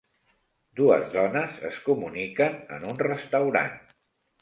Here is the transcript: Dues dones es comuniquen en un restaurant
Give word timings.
Dues 0.79 1.05
dones 1.17 1.61
es 1.71 1.79
comuniquen 1.91 2.59
en 2.79 2.91
un 2.91 3.01
restaurant 3.07 3.75